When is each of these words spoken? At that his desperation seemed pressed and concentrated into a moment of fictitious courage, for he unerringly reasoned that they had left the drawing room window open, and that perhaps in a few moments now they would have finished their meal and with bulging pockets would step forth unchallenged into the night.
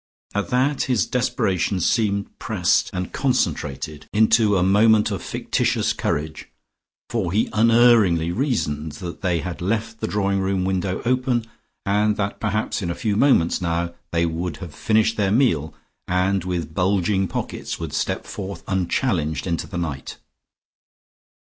At 0.33 0.49
that 0.49 0.85
his 0.85 1.05
desperation 1.05 1.79
seemed 1.79 2.39
pressed 2.39 2.89
and 2.91 3.13
concentrated 3.13 4.07
into 4.11 4.57
a 4.57 4.63
moment 4.63 5.11
of 5.11 5.21
fictitious 5.21 5.93
courage, 5.93 6.49
for 7.11 7.31
he 7.31 7.49
unerringly 7.53 8.31
reasoned 8.31 8.93
that 8.93 9.21
they 9.21 9.41
had 9.41 9.61
left 9.61 9.99
the 9.99 10.07
drawing 10.07 10.39
room 10.39 10.65
window 10.65 11.03
open, 11.05 11.45
and 11.85 12.17
that 12.17 12.39
perhaps 12.39 12.81
in 12.81 12.89
a 12.89 12.95
few 12.95 13.15
moments 13.15 13.61
now 13.61 13.93
they 14.09 14.25
would 14.25 14.57
have 14.57 14.73
finished 14.73 15.17
their 15.17 15.29
meal 15.31 15.71
and 16.07 16.45
with 16.45 16.73
bulging 16.73 17.27
pockets 17.27 17.79
would 17.79 17.93
step 17.93 18.25
forth 18.25 18.63
unchallenged 18.67 19.45
into 19.45 19.67
the 19.67 19.77
night. 19.77 20.17